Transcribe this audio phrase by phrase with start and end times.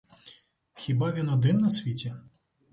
[0.75, 2.13] Хіба він один на світі?